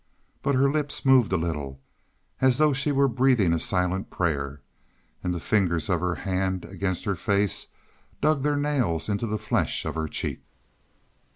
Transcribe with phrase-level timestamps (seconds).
[0.41, 1.79] But her lips moved a little,
[2.41, 4.59] as though she were breathing a silent prayer,
[5.21, 7.67] and the fingers of her hand against her face
[8.19, 10.41] dug their nails into the flesh of her cheek.